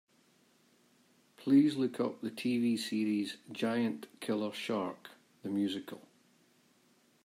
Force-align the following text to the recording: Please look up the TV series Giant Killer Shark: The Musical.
Please 1.37 1.75
look 1.75 1.99
up 1.99 2.21
the 2.21 2.31
TV 2.31 2.75
series 2.75 3.37
Giant 3.51 4.07
Killer 4.19 4.51
Shark: 4.51 5.09
The 5.43 5.49
Musical. 5.51 6.01